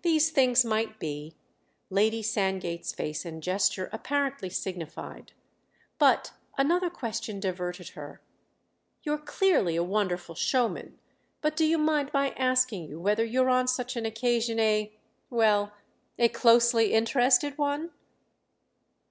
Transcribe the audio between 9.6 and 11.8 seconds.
a wonderful showman, but do you